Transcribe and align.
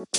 Seperti 0.00 0.16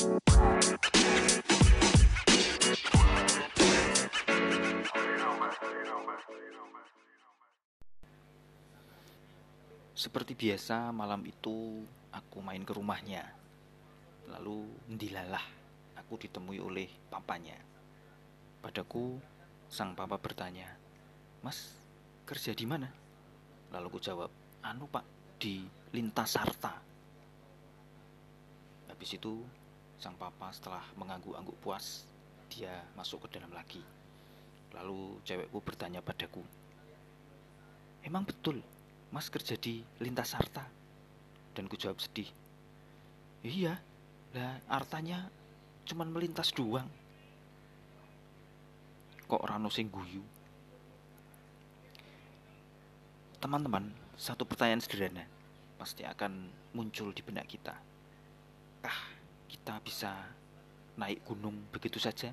biasa, 10.37 10.93
malam 10.93 11.25
itu 11.25 11.81
aku 12.13 12.45
main 12.45 12.61
ke 12.61 12.77
rumahnya. 12.77 13.25
Lalu, 14.29 14.69
ndilalah, 14.85 15.41
aku 15.97 16.13
ditemui 16.21 16.61
oleh 16.61 16.85
papanya. 17.09 17.57
Padaku, 18.61 19.17
sang 19.65 19.97
papa 19.97 20.21
bertanya, 20.21 20.77
"Mas, 21.41 21.73
kerja 22.29 22.53
di 22.53 22.69
mana?" 22.69 22.93
Lalu 23.73 23.97
ku 23.97 23.97
jawab, 23.97 24.29
"Anu, 24.61 24.85
Pak, 24.85 25.05
di 25.41 25.65
Lintas 25.89 26.37
Sarta." 26.37 26.77
Habis 28.85 29.17
itu, 29.17 29.41
sang 30.01 30.17
papa 30.17 30.49
setelah 30.49 30.81
mengangguk-angguk 30.97 31.53
puas, 31.61 32.09
dia 32.49 32.73
masuk 32.97 33.29
ke 33.29 33.37
dalam 33.37 33.53
lagi. 33.53 33.85
Lalu 34.73 35.21
cewekku 35.21 35.61
bertanya 35.61 36.01
padaku, 36.01 36.41
"Emang 38.01 38.25
betul 38.25 38.65
Mas 39.11 39.27
kerja 39.27 39.59
di 39.59 39.83
lintas 39.99 40.31
harta? 40.33 40.63
Dan 41.51 41.67
ku 41.67 41.75
jawab 41.75 41.99
sedih 41.99 42.31
Iya 43.43 43.75
Lah 44.31 44.55
artanya 44.71 45.27
cuman 45.83 46.07
melintas 46.07 46.55
doang. 46.55 46.87
Kok 49.27 49.43
rano 49.43 49.67
sing 49.67 49.91
guyu? 49.91 50.23
Teman-teman 53.43 53.91
Satu 54.15 54.47
pertanyaan 54.47 54.79
sederhana 54.79 55.27
Pasti 55.75 56.07
akan 56.07 56.47
muncul 56.71 57.11
di 57.11 57.19
benak 57.19 57.51
kita. 57.51 57.75
Kah 58.79 58.99
kita 59.51 59.83
bisa 59.83 60.15
naik 60.95 61.27
gunung 61.27 61.59
begitu 61.75 61.99
saja? 61.99 62.31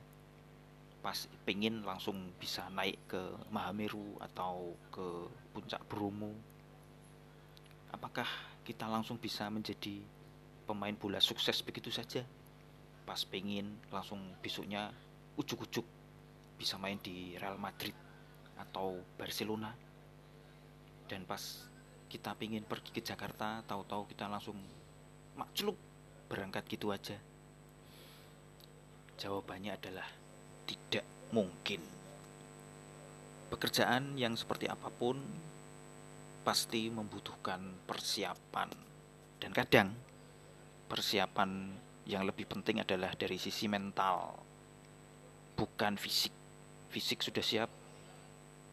Pas 1.02 1.26
pengen 1.42 1.82
langsung 1.82 2.14
bisa 2.38 2.70
naik 2.70 2.98
ke 3.10 3.22
Mahameru 3.50 4.22
atau 4.22 4.78
ke 4.94 5.26
puncak 5.50 5.82
Bromo 5.90 6.30
apakah 7.92 8.28
kita 8.64 8.84
langsung 8.84 9.16
bisa 9.16 9.48
menjadi 9.48 10.00
pemain 10.68 10.92
bola 10.92 11.20
sukses 11.20 11.64
begitu 11.64 11.88
saja? 11.88 12.24
Pas 13.08 13.24
pengen 13.24 13.72
langsung 13.88 14.20
besoknya 14.44 14.92
ujuk-ujuk 15.40 15.84
bisa 16.60 16.76
main 16.76 17.00
di 17.00 17.38
Real 17.40 17.56
Madrid 17.56 17.96
atau 18.60 19.00
Barcelona. 19.16 19.72
Dan 21.08 21.24
pas 21.24 21.40
kita 22.12 22.36
pengen 22.36 22.68
pergi 22.68 22.92
ke 22.92 23.00
Jakarta, 23.00 23.64
tahu-tahu 23.64 24.12
kita 24.12 24.28
langsung 24.28 24.56
makclub 25.38 25.76
berangkat 26.28 26.68
gitu 26.68 26.92
aja. 26.92 27.16
Jawabannya 29.18 29.74
adalah 29.74 30.06
tidak 30.68 31.02
mungkin. 31.34 31.82
Pekerjaan 33.48 34.14
yang 34.14 34.36
seperti 34.36 34.68
apa 34.68 34.92
pun 34.92 35.16
pasti 36.44 36.92
membutuhkan 36.92 37.60
persiapan. 37.88 38.68
Dan 39.40 39.50
kadang 39.56 39.88
persiapan 40.86 41.72
yang 42.08 42.24
lebih 42.24 42.48
penting 42.48 42.80
adalah 42.80 43.12
dari 43.16 43.36
sisi 43.36 43.68
mental, 43.68 44.36
bukan 45.56 45.96
fisik. 46.00 46.32
Fisik 46.88 47.20
sudah 47.20 47.44
siap, 47.44 47.68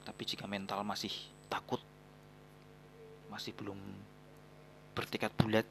tapi 0.07 0.23
jika 0.23 0.47
mental 0.47 0.87
masih 0.87 1.11
takut, 1.51 1.83
masih 3.27 3.51
belum 3.51 3.75
bertekad 4.95 5.35
bulat, 5.35 5.67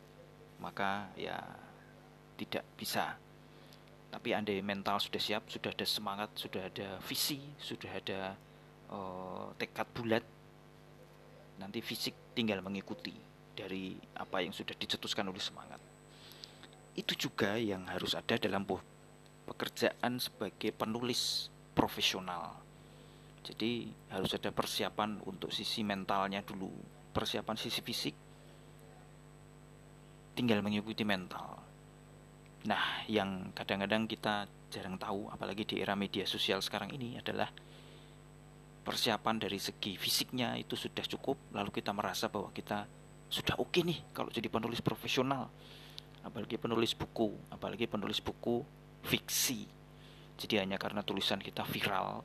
maka 0.61 1.09
ya 1.17 1.41
tidak 2.35 2.65
bisa. 2.79 3.17
Tapi 4.11 4.31
andai 4.31 4.63
mental 4.63 5.03
sudah 5.03 5.19
siap, 5.19 5.51
sudah 5.51 5.75
ada 5.75 5.87
semangat, 5.87 6.31
sudah 6.39 6.71
ada 6.71 7.03
visi, 7.03 7.43
sudah 7.59 7.91
ada 7.91 8.21
uh, 8.95 9.51
tekad 9.59 9.91
bulat, 9.91 10.25
nanti 11.59 11.83
fisik 11.83 12.15
tinggal 12.35 12.63
mengikuti 12.63 13.15
dari 13.55 13.99
apa 14.19 14.43
yang 14.43 14.55
sudah 14.55 14.75
dicetuskan 14.79 15.27
oleh 15.27 15.43
semangat. 15.43 15.83
Itu 16.95 17.19
juga 17.19 17.59
yang 17.59 17.91
harus 17.91 18.15
ada 18.15 18.39
dalam 18.39 18.63
pekerjaan 19.51 20.23
sebagai 20.23 20.71
penulis 20.71 21.51
profesional. 21.75 22.55
Jadi 23.43 23.91
harus 24.15 24.31
ada 24.31 24.55
persiapan 24.55 25.21
untuk 25.27 25.51
sisi 25.51 25.83
mentalnya 25.83 26.41
dulu, 26.47 26.71
persiapan 27.11 27.59
sisi 27.59 27.83
fisik 27.83 28.15
tinggal 30.35 30.61
mengikuti 30.61 31.07
mental. 31.07 31.63
Nah, 32.65 33.05
yang 33.13 33.53
kadang-kadang 33.53 34.09
kita 34.09 34.49
jarang 34.73 34.97
tahu 34.97 35.29
apalagi 35.29 35.69
di 35.69 35.85
era 35.85 35.93
media 35.93 36.25
sosial 36.25 36.65
sekarang 36.65 36.91
ini 36.97 37.21
adalah 37.21 37.53
persiapan 38.85 39.37
dari 39.37 39.61
segi 39.61 39.97
fisiknya 39.97 40.57
itu 40.57 40.77
sudah 40.77 41.05
cukup 41.05 41.57
lalu 41.57 41.73
kita 41.73 41.93
merasa 41.93 42.29
bahwa 42.29 42.53
kita 42.53 42.85
sudah 43.29 43.57
oke 43.57 43.73
okay 43.73 43.83
nih 43.85 44.01
kalau 44.17 44.33
jadi 44.33 44.49
penulis 44.49 44.81
profesional. 44.81 45.53
Apalagi 46.25 46.57
penulis 46.57 46.97
buku 46.97 47.37
apalagi 47.53 47.85
penulis 47.85 48.25
buku 48.25 48.65
fiksi. 49.05 49.69
Jadi 50.41 50.57
hanya 50.57 50.81
karena 50.81 51.05
tulisan 51.05 51.39
kita 51.39 51.69
viral 51.69 52.25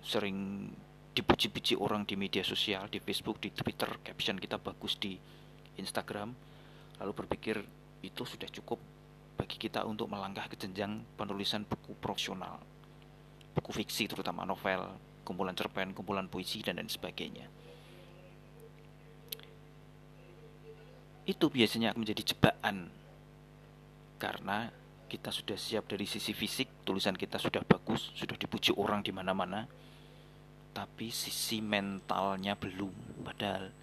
sering 0.00 0.70
dipuji-puji 1.12 1.76
orang 1.76 2.08
di 2.08 2.16
media 2.16 2.44
sosial 2.44 2.88
di 2.88 3.00
Facebook 3.00 3.40
di 3.40 3.52
Twitter 3.52 3.88
caption 4.00 4.36
kita 4.36 4.60
bagus 4.60 5.00
di 5.00 5.16
Instagram 5.80 6.28
lalu 7.00 7.12
berpikir 7.16 7.56
itu 8.04 8.22
sudah 8.28 8.48
cukup 8.52 8.95
bagi 9.36 9.60
kita 9.60 9.84
untuk 9.84 10.08
melangkah 10.08 10.48
ke 10.48 10.56
jenjang 10.56 11.04
penulisan 11.14 11.62
buku 11.68 11.92
profesional 12.00 12.58
buku 13.56 13.72
fiksi 13.72 14.04
terutama 14.04 14.44
novel 14.44 14.84
kumpulan 15.26 15.56
cerpen, 15.56 15.90
kumpulan 15.90 16.30
puisi, 16.30 16.62
dan 16.62 16.78
lain 16.78 16.86
sebagainya. 16.86 17.50
Itu 21.26 21.50
biasanya 21.50 21.96
menjadi 21.98 22.22
jebakan 22.22 22.86
karena 24.22 24.70
kita 25.10 25.34
sudah 25.34 25.58
siap 25.58 25.90
dari 25.90 26.06
sisi 26.06 26.30
fisik, 26.30 26.86
tulisan 26.86 27.18
kita 27.18 27.42
sudah 27.42 27.66
bagus, 27.66 28.14
sudah 28.14 28.38
dipuji 28.38 28.70
orang 28.78 29.02
di 29.02 29.10
mana-mana, 29.10 29.66
tapi 30.70 31.10
sisi 31.10 31.58
mentalnya 31.58 32.54
belum. 32.54 33.26
Padahal 33.26 33.74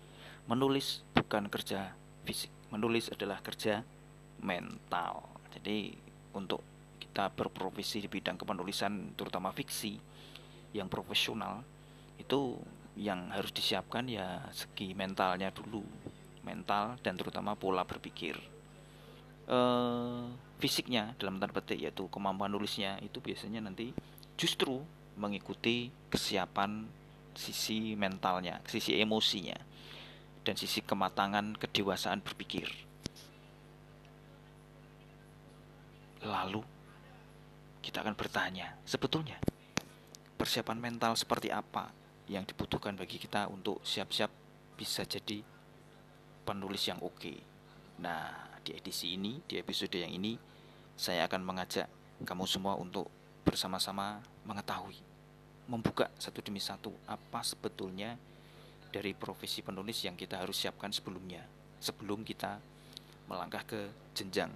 menulis 0.48 1.04
bukan 1.12 1.52
kerja 1.52 1.92
fisik, 2.24 2.54
menulis 2.72 3.12
adalah 3.12 3.44
kerja 3.44 3.84
mental. 4.40 5.33
Jadi 5.54 5.94
untuk 6.34 6.62
kita 6.98 7.30
berprofesi 7.30 8.02
di 8.02 8.10
bidang 8.10 8.42
kepenulisan 8.42 9.14
terutama 9.14 9.54
fiksi 9.54 10.02
yang 10.74 10.90
profesional 10.90 11.62
itu 12.18 12.58
yang 12.98 13.30
harus 13.34 13.54
disiapkan 13.54 14.06
ya 14.10 14.50
segi 14.50 14.98
mentalnya 14.98 15.54
dulu. 15.54 15.86
Mental 16.44 17.00
dan 17.00 17.16
terutama 17.16 17.56
pola 17.56 17.88
berpikir. 17.88 18.36
E, 19.48 19.60
fisiknya 20.60 21.16
dalam 21.16 21.40
tanda 21.40 21.56
petik 21.56 21.80
yaitu 21.80 22.12
kemampuan 22.12 22.52
nulisnya 22.52 23.00
itu 23.00 23.24
biasanya 23.24 23.64
nanti 23.64 23.96
justru 24.36 24.84
mengikuti 25.16 25.94
kesiapan 26.12 26.88
sisi 27.34 27.98
mentalnya 27.98 28.62
sisi 28.70 28.98
emosinya 29.02 29.58
dan 30.46 30.56
sisi 30.58 30.86
kematangan 30.86 31.58
kedewasaan 31.58 32.22
berpikir 32.22 32.70
lalu 36.24 36.64
kita 37.84 38.00
akan 38.00 38.16
bertanya 38.16 38.80
sebetulnya 38.88 39.38
persiapan 40.40 40.80
mental 40.80 41.16
seperti 41.20 41.52
apa 41.52 41.92
yang 42.32 42.48
dibutuhkan 42.48 42.96
bagi 42.96 43.20
kita 43.20 43.52
untuk 43.52 43.84
siap-siap 43.84 44.32
bisa 44.80 45.04
jadi 45.04 45.44
penulis 46.44 46.84
yang 46.88 47.00
oke. 47.00 47.36
Nah, 48.04 48.52
di 48.64 48.76
edisi 48.76 49.16
ini, 49.16 49.40
di 49.44 49.60
episode 49.60 49.96
yang 49.96 50.12
ini, 50.12 50.36
saya 50.96 51.28
akan 51.28 51.42
mengajak 51.44 51.88
kamu 52.24 52.48
semua 52.48 52.80
untuk 52.80 53.12
bersama-sama 53.44 54.24
mengetahui, 54.48 54.96
membuka 55.68 56.08
satu 56.16 56.40
demi 56.40 56.64
satu 56.64 56.96
apa 57.08 57.44
sebetulnya 57.44 58.16
dari 58.92 59.12
profesi 59.12 59.60
penulis 59.60 60.00
yang 60.08 60.16
kita 60.16 60.40
harus 60.40 60.56
siapkan 60.64 60.92
sebelumnya, 60.96 61.44
sebelum 61.84 62.24
kita 62.24 62.60
melangkah 63.28 63.64
ke 63.68 63.92
jenjang 64.16 64.52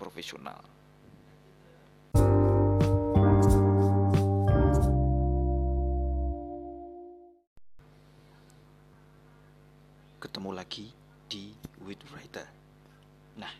profesional. 0.00 0.71
Ketemu 10.42 10.58
lagi 10.58 10.90
di 11.30 11.54
Writer. 11.86 12.42
Nah, 13.38 13.54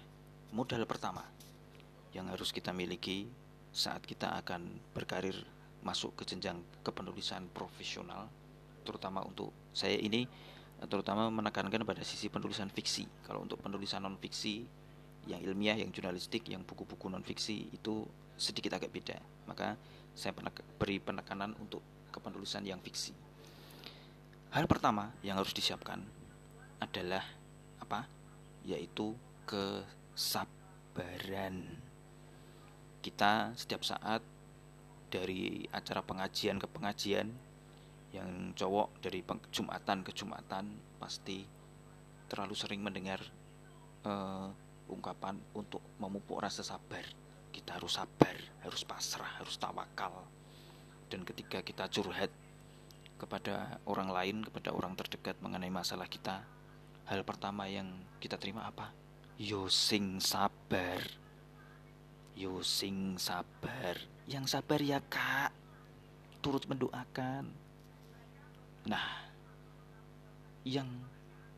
modal 0.50 0.82
pertama 0.82 1.22
yang 2.10 2.26
harus 2.26 2.50
kita 2.50 2.74
miliki 2.74 3.30
saat 3.70 4.02
kita 4.02 4.34
akan 4.42 4.66
berkarir 4.90 5.46
masuk 5.86 6.18
ke 6.18 6.26
jenjang 6.26 6.58
kepenulisan 6.82 7.46
profesional, 7.54 8.26
terutama 8.82 9.22
untuk 9.22 9.54
saya 9.70 9.94
ini 9.94 10.26
terutama 10.90 11.30
menekankan 11.30 11.86
pada 11.86 12.02
sisi 12.02 12.26
penulisan 12.26 12.66
fiksi. 12.66 13.06
Kalau 13.30 13.46
untuk 13.46 13.62
penulisan 13.62 14.02
non 14.02 14.18
fiksi 14.18 14.66
yang 15.30 15.38
ilmiah, 15.38 15.78
yang 15.78 15.94
jurnalistik, 15.94 16.50
yang 16.50 16.66
buku-buku 16.66 17.06
non 17.06 17.22
fiksi 17.22 17.70
itu 17.70 18.02
sedikit 18.34 18.74
agak 18.74 18.90
beda. 18.90 19.22
Maka 19.46 19.78
saya 20.18 20.34
beri 20.82 20.98
penekanan 20.98 21.54
untuk 21.62 22.10
kepenulisan 22.10 22.66
yang 22.66 22.82
fiksi. 22.82 23.14
Hal 24.50 24.66
pertama 24.66 25.14
yang 25.22 25.38
harus 25.38 25.54
disiapkan 25.54 26.21
adalah 26.82 27.22
apa? 27.78 28.06
Yaitu 28.66 29.14
kesabaran. 29.46 30.46
Kita 33.02 33.54
setiap 33.54 33.86
saat 33.86 34.22
dari 35.12 35.68
acara 35.70 36.00
pengajian 36.02 36.58
ke 36.58 36.66
pengajian 36.70 37.30
yang 38.12 38.52
cowok 38.56 39.00
dari 39.00 39.24
jumatan 39.52 40.04
ke 40.04 40.12
jumatan 40.12 40.68
pasti 41.00 41.44
terlalu 42.28 42.54
sering 42.56 42.80
mendengar 42.84 43.20
uh, 44.04 44.48
ungkapan 44.88 45.36
untuk 45.56 45.80
memupuk 46.00 46.40
rasa 46.40 46.64
sabar. 46.64 47.04
Kita 47.52 47.76
harus 47.76 48.00
sabar, 48.00 48.32
harus 48.64 48.82
pasrah, 48.84 49.36
harus 49.40 49.60
tawakal. 49.60 50.24
Dan 51.12 51.28
ketika 51.28 51.60
kita 51.60 51.84
curhat 51.92 52.32
kepada 53.20 53.76
orang 53.84 54.08
lain, 54.08 54.36
kepada 54.48 54.72
orang 54.72 54.96
terdekat 54.96 55.36
mengenai 55.44 55.68
masalah 55.68 56.08
kita, 56.08 56.40
hal 57.06 57.20
pertama 57.26 57.66
yang 57.66 57.88
kita 58.22 58.38
terima 58.38 58.68
apa? 58.68 58.94
Yo 59.40 59.66
sing 59.66 60.22
sabar. 60.22 61.02
Yo 62.38 62.62
sing 62.62 63.18
sabar. 63.18 63.98
Yang 64.30 64.54
sabar 64.58 64.80
ya 64.82 65.02
kak. 65.10 65.50
Turut 66.42 66.66
mendoakan. 66.70 67.50
Nah, 68.86 69.30
yang 70.62 70.90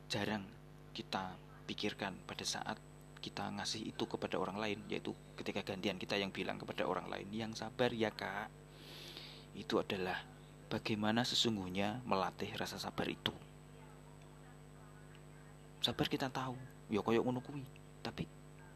jarang 0.08 0.44
kita 0.92 1.36
pikirkan 1.64 2.16
pada 2.28 2.44
saat 2.44 2.76
kita 3.24 3.48
ngasih 3.56 3.88
itu 3.88 4.04
kepada 4.04 4.36
orang 4.36 4.60
lain 4.60 4.78
yaitu 4.92 5.16
ketika 5.32 5.64
gantian 5.64 5.96
kita 5.96 6.20
yang 6.20 6.28
bilang 6.28 6.60
kepada 6.60 6.84
orang 6.84 7.08
lain 7.08 7.24
yang 7.32 7.56
sabar 7.56 7.88
ya 7.88 8.12
kak 8.12 8.52
itu 9.56 9.80
adalah 9.80 10.20
bagaimana 10.68 11.24
sesungguhnya 11.24 12.04
melatih 12.04 12.52
rasa 12.60 12.76
sabar 12.76 13.08
itu 13.08 13.32
sabar 15.84 16.08
kita 16.08 16.32
tahu. 16.32 16.56
Ya 16.88 17.04
koyok 17.04 17.24
ngono 17.28 17.44
tapi 18.00 18.24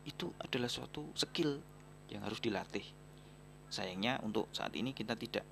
itu 0.05 0.29
adalah 0.37 0.69
suatu 0.69 1.09
skill 1.17 1.57
yang 2.13 2.21
harus 2.21 2.45
dilatih. 2.45 2.85
Sayangnya 3.73 4.21
untuk 4.21 4.53
saat 4.53 4.77
ini 4.77 4.93
kita 4.93 5.17
tidak 5.17 5.45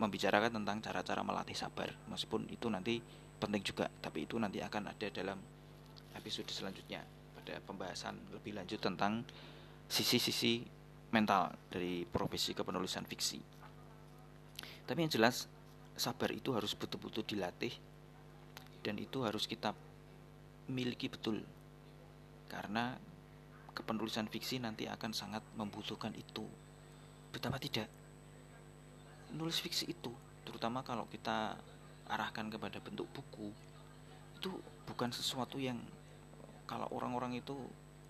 membicarakan 0.00 0.60
tentang 0.60 0.80
cara-cara 0.80 1.20
melatih 1.20 1.56
sabar. 1.56 1.92
Meskipun 2.08 2.48
itu 2.48 2.72
nanti 2.72 2.96
penting 3.36 3.60
juga 3.60 3.92
tapi 4.00 4.24
itu 4.24 4.40
nanti 4.40 4.64
akan 4.64 4.88
ada 4.88 5.06
dalam 5.12 5.36
episode 6.16 6.48
selanjutnya. 6.48 7.04
Pada 7.36 7.60
pembahasan 7.60 8.16
lebih 8.32 8.56
lanjut 8.56 8.80
tentang 8.80 9.24
sisi-sisi 9.84 10.64
mental 11.12 11.52
dari 11.68 12.08
profesi 12.08 12.56
kepenulisan 12.56 13.04
fiksi. 13.04 13.40
Tapi 14.88 14.98
yang 15.04 15.12
jelas 15.12 15.44
sabar 15.96 16.32
itu 16.32 16.56
harus 16.56 16.72
betul-betul 16.72 17.24
dilatih 17.28 17.72
dan 18.80 18.96
itu 18.96 19.20
harus 19.24 19.44
kita 19.44 19.76
miliki 20.70 21.10
betul 21.10 21.42
karena 22.50 22.98
kepenulisan 23.74 24.26
fiksi 24.26 24.58
nanti 24.58 24.90
akan 24.90 25.14
sangat 25.14 25.42
membutuhkan 25.54 26.10
itu. 26.18 26.42
Betapa 27.30 27.62
tidak? 27.62 27.86
Nulis 29.30 29.62
fiksi 29.62 29.86
itu, 29.86 30.10
terutama 30.42 30.82
kalau 30.82 31.06
kita 31.06 31.54
arahkan 32.10 32.50
kepada 32.50 32.82
bentuk 32.82 33.06
buku, 33.14 33.54
itu 34.40 34.50
bukan 34.90 35.14
sesuatu 35.14 35.62
yang 35.62 35.78
kalau 36.66 36.90
orang-orang 36.90 37.38
itu 37.38 37.54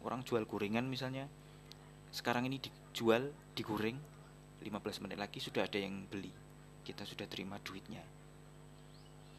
orang 0.07 0.25
jual 0.25 0.47
gorengan 0.49 0.87
misalnya 0.89 1.29
sekarang 2.15 2.47
ini 2.47 2.63
dijual 2.63 3.35
digoreng 3.53 3.99
15 4.63 5.05
menit 5.05 5.19
lagi 5.19 5.43
sudah 5.43 5.67
ada 5.67 5.77
yang 5.77 6.07
beli 6.07 6.31
kita 6.87 7.03
sudah 7.03 7.27
terima 7.27 7.59
duitnya 7.61 8.01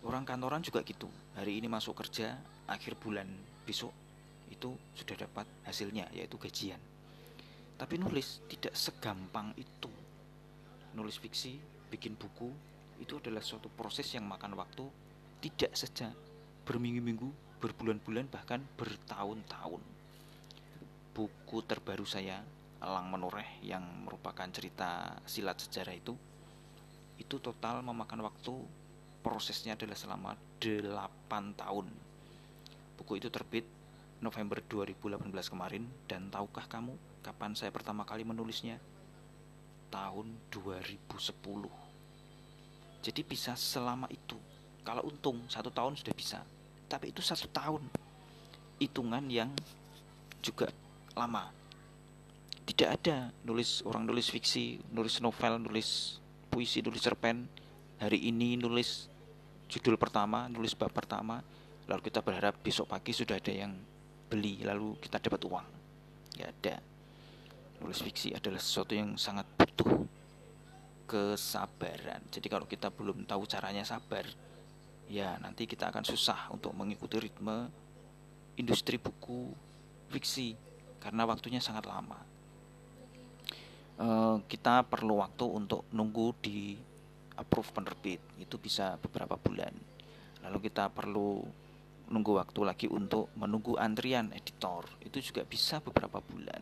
orang 0.03 0.27
kantoran 0.27 0.59
juga 0.59 0.83
gitu 0.83 1.07
hari 1.37 1.63
ini 1.63 1.71
masuk 1.71 1.97
kerja 1.97 2.35
akhir 2.71 2.95
bulan 2.97 3.27
besok 3.67 3.91
itu 4.47 4.71
sudah 4.95 5.27
dapat 5.27 5.45
hasilnya 5.67 6.07
yaitu 6.15 6.39
gajian 6.39 6.79
tapi 7.75 7.99
nulis 7.99 8.41
tidak 8.47 8.73
segampang 8.73 9.51
itu 9.59 9.91
nulis 10.95 11.19
fiksi 11.19 11.59
bikin 11.91 12.15
buku 12.15 12.51
itu 13.01 13.17
adalah 13.17 13.41
suatu 13.41 13.67
proses 13.73 14.07
yang 14.13 14.29
makan 14.29 14.55
waktu 14.55 14.85
tidak 15.41 15.73
saja 15.73 16.13
berminggu-minggu 16.69 17.57
berbulan-bulan 17.61 18.29
bahkan 18.29 18.61
bertahun-tahun. 18.77 19.81
Buku 21.11 21.57
terbaru 21.65 22.05
saya 22.05 22.41
Elang 22.81 23.13
Menoreh 23.13 23.61
yang 23.61 23.83
merupakan 24.05 24.49
cerita 24.49 25.17
silat 25.25 25.61
sejarah 25.61 25.93
itu 25.93 26.13
itu 27.21 27.35
total 27.37 27.85
memakan 27.85 28.25
waktu 28.25 28.53
prosesnya 29.21 29.77
adalah 29.77 29.93
selama 29.93 30.31
8 30.57 30.89
tahun. 31.57 31.87
Buku 33.01 33.17
itu 33.17 33.33
terbit 33.33 33.65
November 34.21 34.61
2018 34.61 35.25
kemarin 35.49 35.89
dan 36.05 36.29
tahukah 36.29 36.69
kamu 36.69 36.93
kapan 37.25 37.57
saya 37.57 37.73
pertama 37.73 38.05
kali 38.05 38.21
menulisnya? 38.21 38.77
Tahun 39.89 40.29
2010. 40.53 41.09
Jadi 43.01 43.21
bisa 43.25 43.57
selama 43.57 44.05
itu. 44.13 44.37
Kalau 44.85 45.09
untung 45.09 45.41
satu 45.49 45.73
tahun 45.73 45.97
sudah 45.97 46.13
bisa 46.13 46.45
tapi 46.91 47.15
itu 47.15 47.23
satu 47.23 47.47
tahun 47.47 47.87
hitungan 48.83 49.23
yang 49.31 49.47
juga 50.43 50.67
lama 51.15 51.47
tidak 52.67 52.99
ada 52.99 53.31
nulis 53.47 53.79
orang 53.87 54.03
nulis 54.03 54.27
fiksi 54.27 54.83
nulis 54.91 55.23
novel 55.23 55.55
nulis 55.63 56.19
puisi 56.51 56.83
nulis 56.83 56.99
cerpen 56.99 57.47
hari 57.95 58.27
ini 58.27 58.59
nulis 58.59 59.07
judul 59.71 59.95
pertama 59.95 60.51
nulis 60.51 60.75
bab 60.75 60.91
pertama 60.91 61.39
lalu 61.91 62.01
kita 62.07 62.23
berharap 62.23 62.55
besok 62.63 62.87
pagi 62.87 63.11
sudah 63.11 63.35
ada 63.35 63.51
yang 63.51 63.75
beli 64.31 64.63
lalu 64.63 64.95
kita 65.03 65.19
dapat 65.19 65.43
uang 65.43 65.67
nggak 66.39 66.49
ada 66.63 66.75
nulis 67.83 67.99
fiksi 67.99 68.31
adalah 68.31 68.63
sesuatu 68.63 68.95
yang 68.95 69.19
sangat 69.19 69.43
butuh 69.59 70.07
kesabaran 71.05 72.23
jadi 72.31 72.47
kalau 72.47 72.63
kita 72.63 72.87
belum 72.87 73.27
tahu 73.27 73.43
caranya 73.43 73.83
sabar 73.83 74.23
ya 75.11 75.35
nanti 75.43 75.67
kita 75.67 75.91
akan 75.91 76.07
susah 76.07 76.47
untuk 76.55 76.71
mengikuti 76.71 77.19
ritme 77.19 77.67
industri 78.55 78.95
buku 78.95 79.51
fiksi 80.11 80.55
karena 81.01 81.25
waktunya 81.25 81.57
sangat 81.57 81.89
lama. 81.89 82.19
E, 83.97 84.07
kita 84.45 84.85
perlu 84.85 85.23
waktu 85.23 85.45
untuk 85.49 85.87
nunggu 85.89 86.37
di 86.43 86.75
approve 87.39 87.73
penerbit 87.73 88.21
itu 88.37 88.55
bisa 88.61 89.01
beberapa 89.01 89.33
bulan. 89.39 89.73
Lalu 90.45 90.69
kita 90.69 90.93
perlu 90.93 91.41
nunggu 92.11 92.37
waktu 92.37 92.61
lagi 92.67 92.87
untuk 92.91 93.31
menunggu 93.39 93.79
antrian 93.79 94.35
editor. 94.35 94.85
Itu 94.99 95.23
juga 95.23 95.47
bisa 95.47 95.79
beberapa 95.79 96.19
bulan. 96.19 96.61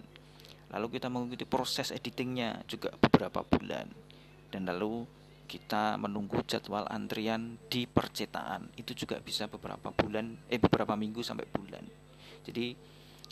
Lalu 0.69 1.01
kita 1.01 1.09
mengikuti 1.09 1.49
proses 1.49 1.89
editingnya 1.89 2.61
juga 2.69 2.93
beberapa 2.95 3.41
bulan. 3.41 3.89
Dan 4.53 4.69
lalu 4.69 5.09
kita 5.49 5.97
menunggu 5.97 6.45
jadwal 6.45 6.85
antrian 6.85 7.57
di 7.65 7.89
percetakan. 7.89 8.69
Itu 8.77 8.93
juga 8.93 9.17
bisa 9.17 9.49
beberapa 9.49 9.89
bulan 9.89 10.37
eh 10.45 10.61
beberapa 10.61 10.93
minggu 10.93 11.25
sampai 11.25 11.49
bulan. 11.49 11.81
Jadi 12.45 12.77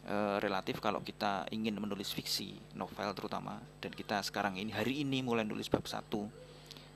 e, 0.02 0.16
relatif 0.42 0.82
kalau 0.82 1.06
kita 1.06 1.46
ingin 1.54 1.78
menulis 1.78 2.10
fiksi 2.10 2.58
novel 2.74 3.14
terutama 3.14 3.62
dan 3.78 3.94
kita 3.94 4.26
sekarang 4.26 4.58
ini 4.58 4.74
hari 4.74 5.06
ini 5.06 5.22
mulai 5.22 5.46
nulis 5.46 5.70
bab 5.70 5.86
satu 5.86 6.26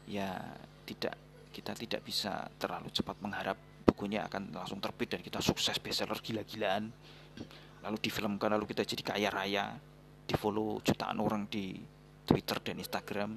ya 0.10 0.42
tidak 0.88 1.16
kita 1.52 1.76
tidak 1.76 2.02
bisa 2.02 2.48
terlalu 2.58 2.90
cepat 2.90 3.20
mengharap 3.20 3.60
bukunya 3.92 4.24
akan 4.24 4.56
langsung 4.56 4.80
terbit 4.80 5.12
dan 5.12 5.20
kita 5.20 5.44
sukses 5.44 5.76
bestseller 5.84 6.16
gila-gilaan 6.24 6.88
lalu 7.84 7.98
difilmkan 8.00 8.56
lalu 8.56 8.72
kita 8.72 8.88
jadi 8.88 9.04
kaya 9.04 9.28
raya 9.28 9.76
di 10.24 10.36
follow 10.40 10.80
jutaan 10.80 11.20
orang 11.20 11.52
di 11.52 11.76
Twitter 12.24 12.64
dan 12.64 12.80
Instagram 12.80 13.36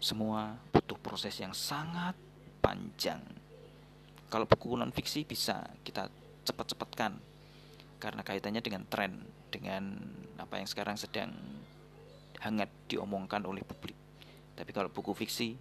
semua 0.00 0.56
butuh 0.72 1.00
proses 1.00 1.32
yang 1.40 1.56
sangat 1.56 2.12
panjang. 2.60 3.20
Kalau 4.28 4.44
buku 4.44 4.76
non 4.76 4.92
fiksi 4.92 5.24
bisa 5.24 5.64
kita 5.80 6.08
cepat-cepatkan 6.44 7.12
karena 7.96 8.20
kaitannya 8.20 8.60
dengan 8.60 8.84
tren, 8.84 9.24
dengan 9.48 9.96
apa 10.36 10.60
yang 10.60 10.68
sekarang 10.68 11.00
sedang 11.00 11.32
hangat 12.44 12.68
diomongkan 12.88 13.40
oleh 13.48 13.64
publik. 13.64 13.96
Tapi 14.52 14.70
kalau 14.76 14.92
buku 14.92 15.16
fiksi 15.16 15.56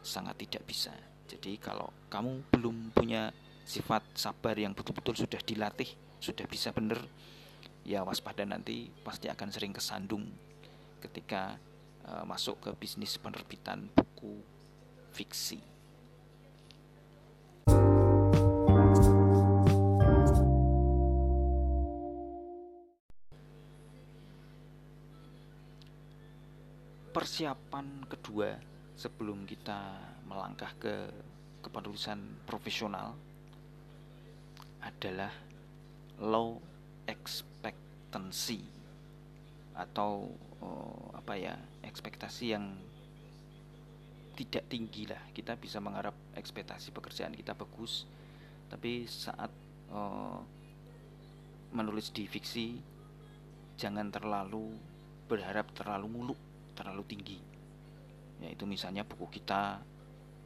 sangat 0.00 0.40
tidak 0.40 0.64
bisa. 0.64 0.92
Jadi 1.24 1.56
kalau 1.56 1.88
kamu 2.12 2.52
belum 2.52 2.76
punya 2.92 3.32
sifat 3.64 4.04
sabar 4.12 4.52
yang 4.60 4.76
betul-betul 4.76 5.16
sudah 5.24 5.40
dilatih, 5.40 5.88
sudah 6.20 6.44
bisa 6.44 6.68
benar, 6.70 7.00
ya 7.84 8.04
waspada 8.04 8.44
nanti 8.44 8.92
pasti 9.04 9.32
akan 9.32 9.48
sering 9.48 9.72
kesandung 9.72 10.28
ketika 11.00 11.56
e, 12.04 12.12
masuk 12.28 12.60
ke 12.60 12.70
bisnis 12.76 13.16
penerbitan 13.16 13.88
buku 13.92 14.40
fiksi. 15.12 15.60
Persiapan 27.14 28.04
kedua 28.10 28.58
sebelum 28.98 29.46
kita 29.46 30.13
melangkah 30.24 30.72
ke 30.80 30.94
kepenulisan 31.64 32.20
profesional 32.44 33.16
adalah 34.84 35.32
low 36.20 36.60
expectancy 37.08 38.60
atau 39.74 40.28
oh, 40.60 41.10
apa 41.16 41.34
ya 41.34 41.54
ekspektasi 41.82 42.44
yang 42.52 42.76
tidak 44.34 44.66
tinggi 44.68 45.08
lah. 45.08 45.20
Kita 45.32 45.56
bisa 45.56 45.80
mengharap 45.80 46.14
ekspektasi 46.36 46.92
pekerjaan 46.92 47.32
kita 47.32 47.56
bagus 47.56 48.04
tapi 48.68 49.08
saat 49.08 49.50
oh, 49.90 50.44
menulis 51.74 52.12
di 52.14 52.28
fiksi 52.28 52.78
jangan 53.74 54.06
terlalu 54.12 54.74
berharap 55.26 55.72
terlalu 55.74 56.06
muluk 56.06 56.40
terlalu 56.76 57.02
tinggi. 57.08 57.38
Yaitu 58.42 58.68
misalnya 58.68 59.06
buku 59.06 59.40
kita 59.40 59.80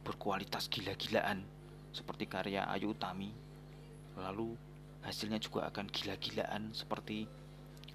berkualitas 0.03 0.71
gila-gilaan 0.71 1.43
seperti 1.91 2.25
karya 2.29 2.65
Ayu 2.69 2.93
Utami. 2.93 3.31
Lalu 4.19 4.55
hasilnya 5.03 5.39
juga 5.39 5.69
akan 5.71 5.87
gila-gilaan 5.87 6.75
seperti 6.75 7.25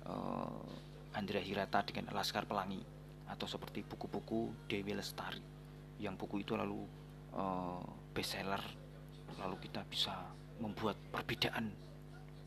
uh, 0.09 1.15
Andrea 1.15 1.43
Hirata 1.45 1.85
dengan 1.87 2.11
Laskar 2.11 2.49
Pelangi 2.49 2.81
atau 3.29 3.47
seperti 3.49 3.87
buku-buku 3.87 4.69
Dewi 4.69 4.93
Lestari. 4.97 5.41
Yang 6.01 6.15
buku 6.27 6.43
itu 6.43 6.59
lalu 6.59 6.83
uh, 7.37 7.83
bestseller. 8.13 8.61
Lalu 9.41 9.57
kita 9.67 9.83
bisa 9.87 10.15
membuat 10.63 10.95
perbedaan 11.11 11.71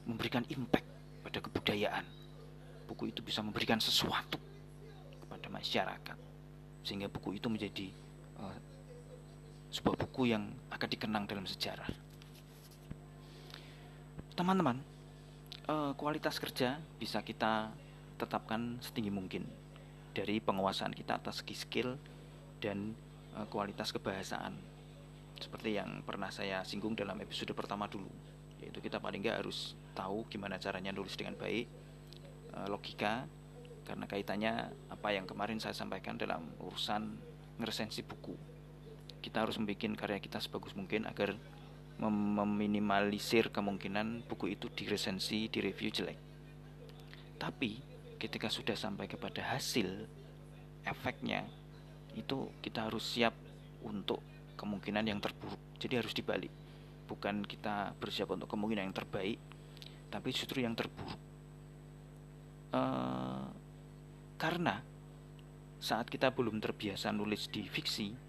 memberikan 0.07 0.43
impact 0.47 0.87
pada 1.23 1.39
kebudayaan. 1.43 2.05
Buku 2.87 3.11
itu 3.11 3.19
bisa 3.19 3.43
memberikan 3.43 3.79
sesuatu 3.83 4.39
kepada 5.19 5.47
masyarakat. 5.51 6.17
Sehingga 6.87 7.11
buku 7.11 7.35
itu 7.35 7.51
menjadi 7.51 7.91
uh, 8.39 8.55
sebuah 9.77 9.93
buku 10.09 10.33
yang 10.33 10.49
akan 10.73 10.89
dikenang 10.89 11.29
dalam 11.29 11.45
sejarah. 11.45 11.85
Teman-teman, 14.33 14.81
uh, 15.69 15.93
kualitas 15.93 16.41
kerja 16.41 16.81
bisa 16.97 17.21
kita 17.21 17.69
tetapkan 18.17 18.81
setinggi 18.81 19.13
mungkin 19.13 19.45
dari 20.17 20.41
penguasaan 20.41 20.97
kita 20.97 21.21
atas 21.21 21.45
skill 21.45 21.93
dan 22.57 22.97
uh, 23.37 23.45
kualitas 23.45 23.93
kebahasaan. 23.93 24.57
Seperti 25.37 25.77
yang 25.77 26.01
pernah 26.01 26.33
saya 26.33 26.65
singgung 26.65 26.97
dalam 26.97 27.21
episode 27.21 27.53
pertama 27.53 27.85
dulu, 27.85 28.09
yaitu 28.57 28.81
kita 28.81 28.97
paling 28.97 29.21
nggak 29.21 29.45
harus 29.45 29.77
tahu 29.93 30.25
gimana 30.33 30.57
caranya 30.57 30.89
nulis 30.89 31.13
dengan 31.13 31.37
baik, 31.37 31.69
uh, 32.57 32.65
logika, 32.65 33.29
karena 33.85 34.09
kaitannya 34.09 34.53
apa 34.89 35.13
yang 35.13 35.29
kemarin 35.29 35.61
saya 35.61 35.77
sampaikan 35.77 36.17
dalam 36.17 36.41
urusan 36.65 37.13
ngeresensi 37.61 38.01
buku. 38.01 38.56
Kita 39.27 39.43
harus 39.43 39.59
membuat 39.59 39.99
karya 39.99 40.23
kita 40.23 40.39
sebagus 40.39 40.71
mungkin 40.71 41.03
agar 41.03 41.35
mem 41.99 42.15
meminimalisir 42.39 43.51
kemungkinan 43.51 44.23
buku 44.23 44.55
itu 44.55 44.71
diresensi, 44.71 45.51
direview 45.51 45.91
jelek. 45.91 46.15
Tapi 47.35 47.83
ketika 48.15 48.47
sudah 48.47 48.79
sampai 48.79 49.11
kepada 49.11 49.43
hasil 49.51 50.07
efeknya 50.87 51.43
itu 52.15 52.47
kita 52.63 52.87
harus 52.87 53.03
siap 53.03 53.35
untuk 53.83 54.23
kemungkinan 54.55 55.05
yang 55.05 55.19
terburuk. 55.19 55.59
Jadi 55.77 55.93
harus 55.99 56.15
dibalik. 56.15 56.49
Bukan 57.05 57.43
kita 57.43 57.93
bersiap 57.99 58.31
untuk 58.31 58.47
kemungkinan 58.47 58.89
yang 58.89 58.95
terbaik, 58.95 59.37
tapi 60.07 60.31
justru 60.31 60.63
yang 60.63 60.73
terburuk. 60.73 61.19
Uh, 62.71 63.47
karena 64.39 64.79
saat 65.77 66.09
kita 66.09 66.33
belum 66.33 66.57
terbiasa 66.57 67.13
nulis 67.13 67.47
di 67.47 67.63
fiksi, 67.69 68.26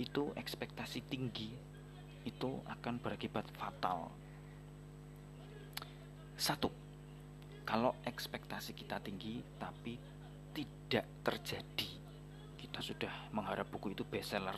itu 0.00 0.32
ekspektasi 0.32 1.04
tinggi 1.12 1.52
itu 2.24 2.50
akan 2.64 2.96
berakibat 2.96 3.44
fatal. 3.52 4.08
Satu, 6.40 6.72
kalau 7.68 7.92
ekspektasi 8.08 8.72
kita 8.72 8.96
tinggi 9.04 9.44
tapi 9.60 10.00
tidak 10.56 11.04
terjadi, 11.20 11.90
kita 12.56 12.80
sudah 12.80 13.12
mengharap 13.36 13.68
buku 13.68 13.92
itu 13.92 14.08
bestseller, 14.08 14.56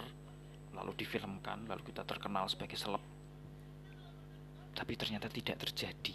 lalu 0.78 0.94
difilmkan, 0.94 1.66
lalu 1.66 1.82
kita 1.90 2.06
terkenal 2.06 2.46
sebagai 2.46 2.78
seleb, 2.78 3.02
tapi 4.78 4.94
ternyata 4.94 5.26
tidak 5.26 5.58
terjadi. 5.58 6.14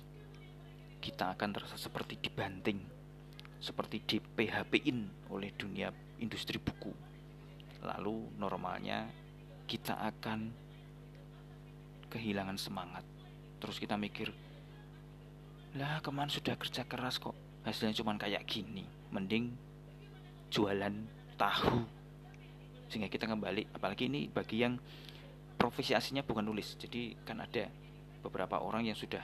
Kita 0.98 1.36
akan 1.36 1.50
terasa 1.52 1.78
seperti 1.78 2.18
dibanting 2.18 2.98
seperti 3.58 3.98
di 4.06 4.18
PHP-in 4.22 5.30
oleh 5.34 5.50
dunia 5.58 5.90
industri 6.22 6.62
buku. 6.62 6.94
Lalu 7.84 8.38
normalnya 8.40 9.06
kita 9.68 10.00
akan 10.00 10.50
kehilangan 12.08 12.58
semangat. 12.58 13.04
Terus 13.58 13.78
kita 13.82 13.98
mikir, 13.98 14.32
lah 15.76 16.00
ke 16.00 16.10
mana 16.14 16.30
sudah 16.30 16.56
kerja 16.56 16.86
keras 16.86 17.18
kok 17.18 17.36
hasilnya 17.68 17.98
cuma 18.00 18.16
kayak 18.16 18.46
gini. 18.48 18.86
Mending 19.12 19.52
jualan 20.50 20.94
tahu. 21.36 21.84
Sehingga 22.88 23.12
kita 23.12 23.28
kembali, 23.28 23.76
apalagi 23.76 24.08
ini 24.08 24.32
bagi 24.32 24.64
yang 24.64 24.80
profesi 25.60 25.92
aslinya 25.92 26.24
bukan 26.24 26.48
nulis. 26.48 26.80
Jadi 26.80 27.20
kan 27.28 27.44
ada 27.44 27.68
beberapa 28.24 28.64
orang 28.64 28.88
yang 28.88 28.96
sudah 28.96 29.22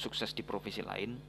sukses 0.00 0.32
di 0.32 0.40
profesi 0.40 0.80
lain, 0.80 1.20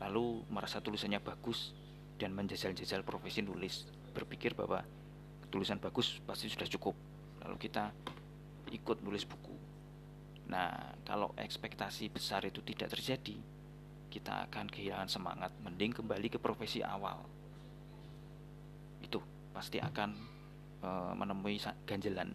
lalu 0.00 0.40
merasa 0.48 0.80
tulisannya 0.80 1.20
bagus, 1.20 1.76
dan 2.16 2.32
menjajal-jajal 2.32 3.04
profesi 3.04 3.44
nulis 3.44 3.84
berpikir 4.16 4.56
bahwa 4.56 4.80
tulisan 5.56 5.80
bagus 5.80 6.20
pasti 6.28 6.52
sudah 6.52 6.68
cukup. 6.68 6.92
Lalu 7.40 7.56
kita 7.56 7.88
ikut 8.76 9.00
nulis 9.00 9.24
buku. 9.24 9.56
Nah 10.52 10.92
kalau 11.08 11.32
ekspektasi 11.40 12.12
besar 12.12 12.44
itu 12.44 12.60
tidak 12.60 12.92
terjadi 12.92 13.40
kita 14.12 14.48
akan 14.48 14.68
kehilangan 14.68 15.08
semangat 15.08 15.52
mending 15.64 15.96
kembali 15.96 16.28
ke 16.28 16.36
profesi 16.36 16.84
awal. 16.84 17.24
Itu 19.00 19.20
pasti 19.56 19.80
akan 19.80 20.10
e, 20.84 20.88
menemui 21.16 21.56
ganjelan. 21.88 22.32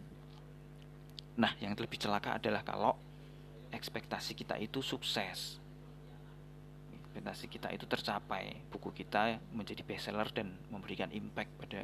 Nah 1.37 1.53
yang 1.61 1.77
lebih 1.77 2.01
celaka 2.01 2.41
adalah 2.41 2.65
kalau 2.65 2.97
ekspektasi 3.69 4.33
kita 4.33 4.57
itu 4.57 4.81
sukses. 4.81 5.61
Ekspektasi 6.91 7.45
kita 7.49 7.69
itu 7.69 7.85
tercapai 7.85 8.65
buku 8.69 8.91
kita 8.93 9.39
menjadi 9.53 9.81
bestseller 9.85 10.29
dan 10.33 10.53
memberikan 10.69 11.09
impact 11.09 11.51
pada 11.59 11.81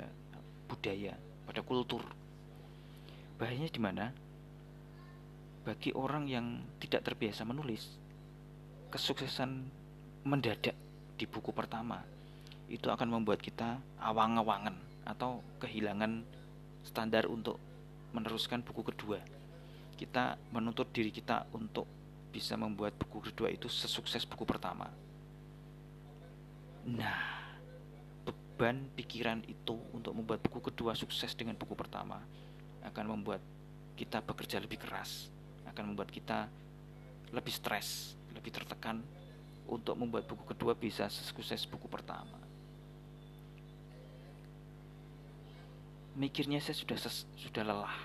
budaya 0.68 1.16
pada 1.48 1.64
kultur. 1.64 2.04
Bahayanya 3.40 3.72
di 3.72 3.82
mana? 3.82 4.06
Bagi 5.64 5.96
orang 5.96 6.28
yang 6.28 6.62
tidak 6.84 7.08
terbiasa 7.08 7.48
menulis 7.48 7.88
kesuksesan 8.92 9.68
mendadak 10.24 10.76
di 11.16 11.26
buku 11.28 11.52
pertama 11.52 12.04
itu 12.68 12.88
akan 12.92 13.20
membuat 13.20 13.40
kita 13.40 13.80
awang-awangan 14.00 14.76
atau 15.08 15.40
kehilangan 15.64 16.24
standar 16.84 17.28
untuk 17.32 17.60
meneruskan 18.12 18.60
buku 18.64 18.84
kedua. 18.84 19.20
Kita 19.96 20.36
menuntut 20.52 20.92
diri 20.92 21.12
kita 21.12 21.48
untuk 21.56 21.88
bisa 22.32 22.60
membuat 22.60 22.96
buku 23.00 23.32
kedua 23.32 23.50
itu 23.52 23.72
sesukses 23.72 24.28
buku 24.28 24.44
pertama. 24.44 24.88
Nah, 26.88 27.37
beban 28.58 28.90
pikiran 28.98 29.46
itu 29.46 29.78
untuk 29.94 30.18
membuat 30.18 30.42
buku 30.42 30.74
kedua 30.74 30.98
sukses 30.98 31.38
dengan 31.38 31.54
buku 31.54 31.78
pertama 31.78 32.18
akan 32.90 33.06
membuat 33.14 33.38
kita 33.94 34.18
bekerja 34.26 34.58
lebih 34.58 34.82
keras, 34.82 35.30
akan 35.70 35.94
membuat 35.94 36.10
kita 36.10 36.50
lebih 37.38 37.54
stres, 37.54 38.18
lebih 38.34 38.50
tertekan 38.50 39.06
untuk 39.70 39.94
membuat 39.94 40.26
buku 40.26 40.42
kedua 40.58 40.74
bisa 40.74 41.06
sukses 41.06 41.70
buku 41.70 41.86
pertama. 41.86 42.42
Mikirnya 46.18 46.58
saya 46.58 46.82
sudah 46.82 46.98
ses 46.98 47.30
sudah 47.38 47.62
lelah, 47.62 47.98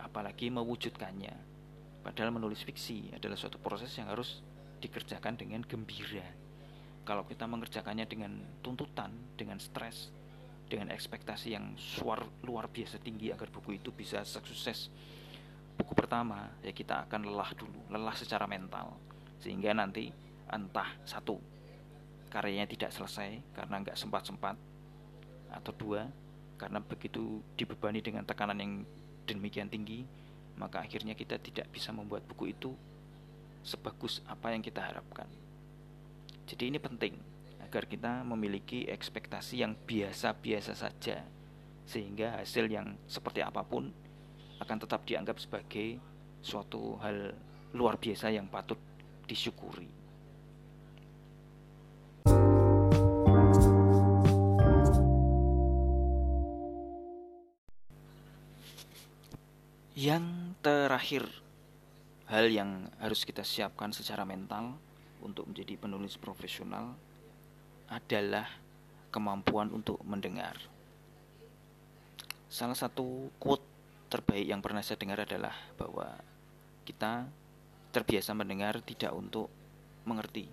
apalagi 0.00 0.48
mewujudkannya. 0.48 1.36
Padahal 2.00 2.32
menulis 2.32 2.64
fiksi 2.64 3.12
adalah 3.12 3.36
suatu 3.36 3.60
proses 3.60 3.92
yang 4.00 4.08
harus 4.08 4.40
dikerjakan 4.80 5.36
dengan 5.36 5.60
gembira 5.68 6.43
kalau 7.04 7.28
kita 7.28 7.44
mengerjakannya 7.44 8.08
dengan 8.08 8.32
tuntutan, 8.64 9.12
dengan 9.36 9.60
stres, 9.60 10.08
dengan 10.66 10.88
ekspektasi 10.90 11.52
yang 11.52 11.76
suar, 11.76 12.24
luar 12.40 12.72
biasa 12.72 12.96
tinggi 12.98 13.28
agar 13.28 13.52
buku 13.52 13.76
itu 13.76 13.92
bisa 13.92 14.24
sukses. 14.24 14.88
Buku 15.76 15.92
pertama 15.92 16.48
ya 16.64 16.72
kita 16.72 17.04
akan 17.04 17.28
lelah 17.28 17.52
dulu, 17.52 17.76
lelah 17.92 18.16
secara 18.16 18.48
mental, 18.48 18.96
sehingga 19.44 19.76
nanti 19.76 20.08
entah 20.48 20.88
satu 21.04 21.36
karyanya 22.32 22.66
tidak 22.66 22.90
selesai 22.90 23.38
karena 23.52 23.84
nggak 23.84 23.98
sempat-sempat, 24.00 24.56
atau 25.52 25.72
dua 25.76 26.08
karena 26.56 26.80
begitu 26.80 27.44
dibebani 27.58 28.00
dengan 28.00 28.24
tekanan 28.24 28.58
yang 28.58 28.72
demikian 29.28 29.68
tinggi, 29.68 30.06
maka 30.56 30.80
akhirnya 30.80 31.12
kita 31.12 31.36
tidak 31.42 31.68
bisa 31.68 31.92
membuat 31.92 32.24
buku 32.24 32.54
itu 32.54 32.72
sebagus 33.60 34.22
apa 34.24 34.54
yang 34.54 34.62
kita 34.62 34.80
harapkan. 34.80 35.26
Jadi 36.54 36.70
ini 36.70 36.78
penting 36.78 37.18
agar 37.66 37.82
kita 37.90 38.22
memiliki 38.22 38.86
ekspektasi 38.86 39.66
yang 39.66 39.74
biasa-biasa 39.74 40.78
saja 40.78 41.26
sehingga 41.82 42.38
hasil 42.38 42.70
yang 42.70 42.94
seperti 43.10 43.42
apa 43.42 43.66
pun 43.66 43.90
akan 44.62 44.78
tetap 44.78 45.02
dianggap 45.02 45.42
sebagai 45.42 45.98
suatu 46.46 46.94
hal 47.02 47.34
luar 47.74 47.98
biasa 47.98 48.30
yang 48.30 48.46
patut 48.46 48.78
disyukuri. 49.26 49.90
Yang 59.98 60.26
terakhir, 60.62 61.26
hal 62.30 62.46
yang 62.46 62.94
harus 63.02 63.26
kita 63.26 63.42
siapkan 63.42 63.90
secara 63.90 64.22
mental 64.22 64.93
untuk 65.24 65.48
menjadi 65.48 65.80
penulis 65.80 66.20
profesional 66.20 66.94
adalah 67.88 68.46
kemampuan 69.08 69.72
untuk 69.72 69.98
mendengar. 70.04 70.54
Salah 72.52 72.76
satu 72.76 73.32
quote 73.40 73.64
terbaik 74.12 74.46
yang 74.46 74.62
pernah 74.62 74.84
saya 74.84 75.00
dengar 75.00 75.26
adalah 75.26 75.56
bahwa 75.74 76.14
kita 76.86 77.26
terbiasa 77.90 78.30
mendengar 78.36 78.78
tidak 78.84 79.10
untuk 79.10 79.50
mengerti, 80.06 80.46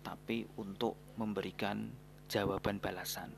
tapi 0.00 0.46
untuk 0.56 0.96
memberikan 1.18 1.90
jawaban 2.32 2.80
balasan. 2.80 3.28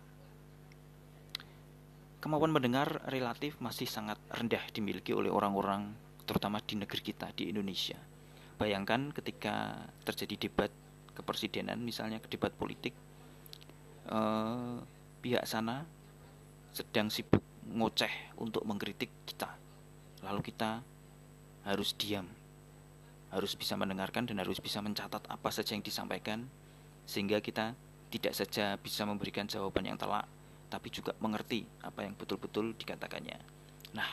Kemampuan 2.23 2.57
mendengar 2.57 3.05
relatif 3.11 3.59
masih 3.61 3.85
sangat 3.85 4.17
rendah 4.33 4.63
dimiliki 4.73 5.13
oleh 5.13 5.29
orang-orang, 5.29 5.93
terutama 6.25 6.63
di 6.63 6.81
negeri 6.81 7.03
kita, 7.05 7.29
di 7.37 7.53
Indonesia. 7.53 8.14
Bayangkan 8.55 9.11
ketika 9.11 9.87
terjadi 10.07 10.49
debat 10.49 10.71
kepresidenan, 11.15 11.83
misalnya 11.83 12.23
debat 12.27 12.55
politik, 12.55 12.95
eh, 14.11 14.77
pihak 15.23 15.45
sana 15.47 15.87
sedang 16.75 17.09
sibuk 17.09 17.43
ngoceh 17.71 18.37
untuk 18.39 18.67
mengkritik 18.67 19.11
kita. 19.25 19.55
Lalu 20.27 20.41
kita 20.43 20.83
harus 21.65 21.97
diam, 21.97 22.29
harus 23.33 23.57
bisa 23.57 23.75
mendengarkan 23.75 24.29
dan 24.29 24.43
harus 24.43 24.61
bisa 24.61 24.85
mencatat 24.85 25.25
apa 25.27 25.49
saja 25.49 25.73
yang 25.73 25.83
disampaikan 25.83 26.45
sehingga 27.09 27.41
kita 27.41 27.73
tidak 28.13 28.37
saja 28.37 28.77
bisa 28.79 29.03
memberikan 29.09 29.49
jawaban 29.49 29.89
yang 29.89 29.99
telak 29.99 30.29
tapi 30.69 30.91
juga 30.91 31.15
mengerti 31.23 31.63
apa 31.87 32.03
yang 32.03 32.19
betul-betul 32.19 32.75
dikatakannya. 32.75 33.39
Nah, 33.95 34.11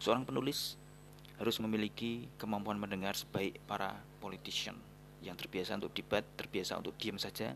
seorang 0.00 0.24
penulis 0.24 0.80
harus 1.38 1.56
memiliki 1.62 2.26
kemampuan 2.34 2.76
mendengar 2.82 3.14
sebaik 3.14 3.62
para 3.70 3.94
politician 4.18 4.74
yang 5.22 5.38
terbiasa 5.38 5.78
untuk 5.78 5.94
debat, 5.94 6.26
terbiasa 6.34 6.78
untuk 6.78 6.98
diam 6.98 7.18
saja 7.18 7.54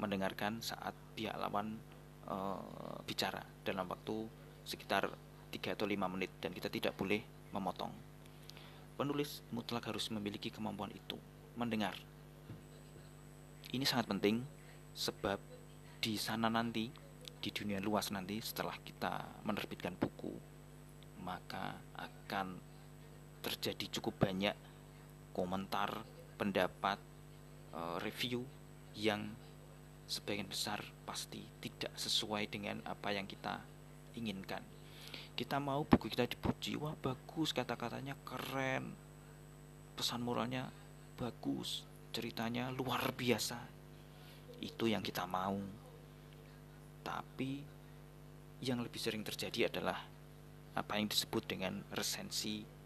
mendengarkan 0.00 0.64
saat 0.64 0.96
pihak 1.12 1.36
lawan 1.36 1.76
e, 2.24 2.36
bicara 3.04 3.44
dalam 3.60 3.84
waktu 3.88 4.24
sekitar 4.64 5.12
3 5.52 5.76
atau 5.76 5.84
5 5.84 6.12
menit 6.16 6.32
dan 6.40 6.56
kita 6.56 6.72
tidak 6.72 6.96
boleh 6.96 7.20
memotong. 7.52 7.92
Penulis 8.96 9.44
mutlak 9.52 9.88
harus 9.88 10.08
memiliki 10.12 10.48
kemampuan 10.48 10.92
itu, 10.92 11.16
mendengar. 11.56 11.96
Ini 13.72 13.84
sangat 13.84 14.08
penting 14.08 14.44
sebab 14.96 15.40
di 16.00 16.16
sana 16.16 16.48
nanti, 16.48 16.88
di 17.40 17.50
dunia 17.52 17.80
luas 17.80 18.12
nanti 18.12 18.40
setelah 18.40 18.76
kita 18.80 19.44
menerbitkan 19.44 19.96
buku, 19.96 20.32
maka 21.24 21.80
akan 21.96 22.69
terjadi 23.40 24.00
cukup 24.00 24.28
banyak 24.28 24.54
komentar, 25.32 26.04
pendapat, 26.36 26.98
eh, 27.74 27.96
review 28.04 28.44
yang 28.96 29.28
sebagian 30.10 30.50
besar 30.50 30.82
pasti 31.06 31.38
tidak 31.62 31.94
sesuai 31.94 32.50
dengan 32.50 32.82
apa 32.82 33.14
yang 33.14 33.30
kita 33.30 33.62
inginkan. 34.18 34.62
Kita 35.38 35.62
mau 35.62 35.86
buku 35.86 36.10
kita 36.10 36.26
dipuji, 36.26 36.74
wah 36.76 36.92
bagus 36.98 37.54
kata-katanya 37.54 38.18
keren, 38.26 38.92
pesan 39.94 40.20
moralnya 40.20 40.68
bagus, 41.16 41.86
ceritanya 42.10 42.68
luar 42.74 43.14
biasa. 43.14 43.56
Itu 44.60 44.90
yang 44.90 45.00
kita 45.00 45.24
mau. 45.24 45.56
Tapi 47.00 47.52
yang 48.60 48.84
lebih 48.84 49.00
sering 49.00 49.24
terjadi 49.24 49.72
adalah 49.72 49.96
apa 50.76 50.92
yang 51.00 51.08
disebut 51.08 51.48
dengan 51.48 51.80
resensi 51.96 52.79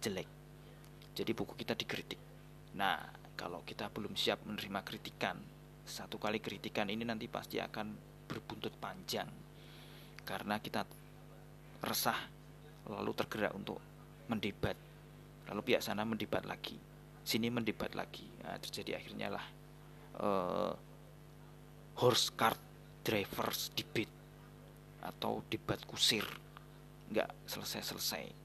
jelek. 0.00 0.28
Jadi 1.14 1.30
buku 1.36 1.54
kita 1.54 1.76
dikritik. 1.76 2.18
Nah, 2.76 2.98
kalau 3.36 3.60
kita 3.62 3.92
belum 3.92 4.16
siap 4.16 4.42
menerima 4.48 4.80
kritikan, 4.82 5.36
satu 5.84 6.16
kali 6.16 6.40
kritikan 6.40 6.88
ini 6.88 7.04
nanti 7.04 7.28
pasti 7.28 7.60
akan 7.60 7.92
berbuntut 8.26 8.74
panjang. 8.80 9.28
Karena 10.24 10.56
kita 10.58 10.86
resah 11.84 12.18
lalu 12.88 13.12
tergerak 13.12 13.52
untuk 13.52 13.78
mendebat. 14.32 14.76
Lalu 15.52 15.60
pihak 15.74 15.82
sana 15.82 16.06
mendebat 16.06 16.46
lagi 16.46 16.90
sini 17.30 17.46
mendebat 17.52 17.92
lagi. 17.94 18.26
Nah, 18.42 18.58
terjadi 18.58 18.98
akhirnya 18.98 19.28
lah 19.30 19.46
uh, 20.18 20.72
horse 22.00 22.34
cart 22.34 22.58
drivers 23.04 23.70
debate 23.76 24.12
atau 25.04 25.44
debat 25.46 25.80
kusir. 25.86 26.24
Nggak 27.10 27.30
selesai-selesai 27.46 28.39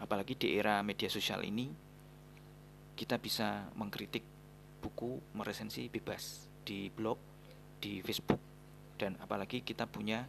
apalagi 0.00 0.36
di 0.36 0.56
era 0.56 0.84
media 0.84 1.08
sosial 1.08 1.44
ini 1.44 1.68
kita 2.96 3.20
bisa 3.20 3.68
mengkritik 3.76 4.24
buku 4.80 5.20
meresensi 5.36 5.88
bebas 5.92 6.48
di 6.64 6.88
blog, 6.88 7.20
di 7.76 8.00
Facebook, 8.00 8.40
dan 8.96 9.14
apalagi 9.20 9.60
kita 9.60 9.84
punya 9.84 10.24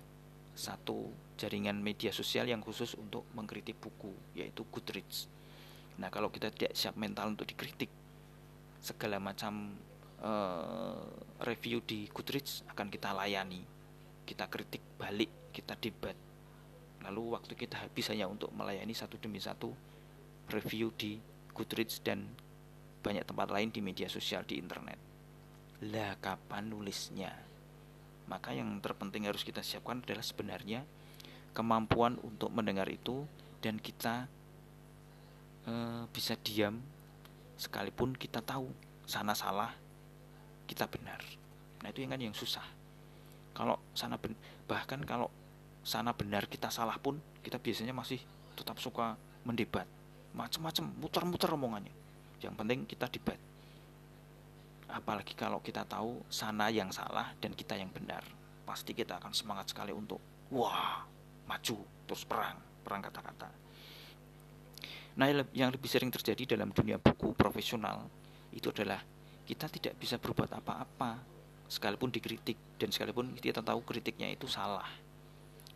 satu 0.57 1.13
jaringan 1.39 1.79
media 1.79 2.09
sosial 2.09 2.49
yang 2.49 2.59
khusus 2.59 2.97
untuk 2.97 3.23
mengkritik 3.37 3.77
buku, 3.79 4.11
yaitu 4.33 4.65
Goodreads. 4.67 5.29
Nah, 5.97 6.09
kalau 6.09 6.33
kita 6.33 6.49
tidak 6.49 6.73
siap 6.73 6.97
mental 6.97 7.31
untuk 7.33 7.45
dikritik, 7.45 7.89
segala 8.81 9.17
macam 9.21 9.77
uh, 10.21 10.97
review 11.45 11.81
di 11.85 12.09
Goodreads 12.09 12.65
akan 12.73 12.89
kita 12.89 13.13
layani, 13.13 13.61
kita 14.25 14.49
kritik 14.49 14.81
balik, 14.99 15.53
kita 15.55 15.77
debat. 15.79 16.26
Lalu 17.07 17.39
waktu 17.39 17.53
kita 17.55 17.79
habis 17.79 18.11
hanya 18.11 18.27
untuk 18.27 18.51
melayani 18.51 18.91
satu 18.91 19.15
demi 19.15 19.39
satu 19.39 19.71
review 20.51 20.91
di 20.99 21.15
Goodreads 21.55 22.03
dan 22.03 22.27
banyak 22.99 23.23
tempat 23.23 23.47
lain 23.47 23.71
di 23.71 23.79
media 23.79 24.11
sosial 24.11 24.43
di 24.43 24.59
internet. 24.59 24.99
Lah 25.87 26.19
kapan 26.19 26.67
nulisnya? 26.67 27.31
Maka 28.27 28.51
yang 28.51 28.83
terpenting 28.83 29.23
harus 29.23 29.47
kita 29.47 29.63
siapkan 29.63 30.03
adalah 30.03 30.25
sebenarnya 30.25 30.83
kemampuan 31.55 32.19
untuk 32.19 32.51
mendengar 32.51 32.91
itu 32.91 33.23
dan 33.63 33.79
kita 33.79 34.27
e, 35.63 35.73
bisa 36.11 36.35
diam 36.43 36.83
sekalipun 37.55 38.13
kita 38.13 38.43
tahu 38.43 38.67
sana 39.07 39.31
salah 39.31 39.71
kita 40.67 40.91
benar. 40.91 41.23
Nah 41.81 41.87
itu 41.87 42.03
yang 42.03 42.11
kan 42.11 42.21
yang 42.21 42.35
susah. 42.35 42.67
Kalau 43.55 43.79
sana 43.95 44.19
bahkan 44.67 44.99
kalau 45.07 45.31
sana 45.87 46.11
benar 46.11 46.51
kita 46.51 46.67
salah 46.67 46.99
pun 46.99 47.15
kita 47.39 47.55
biasanya 47.63 47.95
masih 47.95 48.19
tetap 48.59 48.75
suka 48.83 49.15
mendebat. 49.47 49.87
Macam-macam 50.35 50.83
muter-muter 50.99 51.47
omongannya. 51.55 51.95
Yang 52.43 52.53
penting 52.59 52.79
kita 52.83 53.07
debat. 53.07 53.39
Apalagi 54.91 55.31
kalau 55.31 55.63
kita 55.63 55.87
tahu 55.87 56.19
sana 56.27 56.67
yang 56.67 56.91
salah 56.91 57.31
dan 57.39 57.55
kita 57.55 57.79
yang 57.79 57.87
benar 57.87 58.23
pasti 58.67 58.91
kita 58.91 59.15
akan 59.15 59.31
semangat 59.31 59.71
sekali 59.71 59.95
untuk 59.95 60.19
wah 60.51 61.07
maju 61.47 61.77
terus 62.03 62.27
perang 62.27 62.59
perang 62.83 62.99
kata-kata. 63.07 63.47
Nah 65.15 65.27
yang 65.55 65.71
lebih 65.71 65.87
sering 65.87 66.11
terjadi 66.11 66.59
dalam 66.59 66.75
dunia 66.75 66.99
buku 66.99 67.31
profesional 67.31 68.11
itu 68.51 68.71
adalah 68.75 68.99
kita 69.47 69.71
tidak 69.71 69.95
bisa 69.95 70.19
berbuat 70.19 70.51
apa-apa 70.51 71.19
sekalipun 71.71 72.11
dikritik 72.11 72.59
dan 72.75 72.91
sekalipun 72.91 73.35
kita 73.39 73.63
tahu 73.63 73.83
kritiknya 73.83 74.31
itu 74.31 74.47
salah 74.47 75.06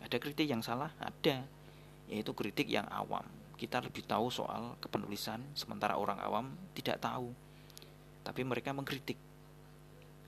ada 0.02 0.18
kritik 0.18 0.50
yang 0.50 0.66
salah? 0.66 0.90
Ada. 0.98 1.46
Yaitu 2.10 2.34
kritik 2.34 2.68
yang 2.68 2.90
awam. 2.90 3.24
Kita 3.56 3.78
lebih 3.78 4.04
tahu 4.10 4.34
soal 4.34 4.76
kepenulisan 4.82 5.40
sementara 5.54 5.96
orang 5.96 6.18
awam 6.18 6.50
tidak 6.74 6.98
tahu. 6.98 7.30
Tapi 8.26 8.42
mereka 8.42 8.74
mengkritik. 8.74 9.18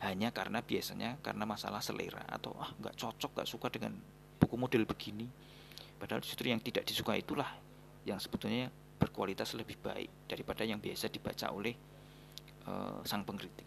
Hanya 0.05 0.29
karena 0.29 0.62
biasanya 0.62 1.17
karena 1.23 1.47
masalah 1.47 1.79
selera 1.79 2.21
atau 2.27 2.53
ah 2.59 2.69
nggak 2.75 2.95
cocok 2.99 3.31
nggak 3.39 3.49
suka 3.49 3.67
dengan 3.73 3.97
buku 4.38 4.55
model 4.59 4.86
begini. 4.86 5.25
Padahal 5.97 6.21
justru 6.21 6.51
yang 6.51 6.59
tidak 6.59 6.83
disuka 6.86 7.15
itulah 7.15 7.47
yang 8.03 8.19
sebetulnya 8.19 8.67
berkualitas 8.99 9.55
lebih 9.55 9.79
baik 9.79 10.27
daripada 10.27 10.67
yang 10.67 10.77
biasa 10.83 11.07
dibaca 11.07 11.49
oleh 11.55 11.73
uh, 12.67 12.99
sang 13.07 13.23
pengkritik. 13.23 13.65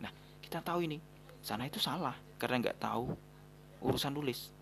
Nah 0.00 0.10
kita 0.40 0.64
tahu 0.64 0.86
ini. 0.86 0.98
Sana 1.42 1.66
itu 1.66 1.82
salah 1.82 2.14
karena 2.38 2.62
nggak 2.62 2.78
tahu 2.78 3.10
urusan 3.82 4.14
nulis 4.14 4.61